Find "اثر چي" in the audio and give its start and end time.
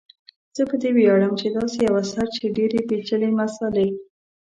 2.03-2.43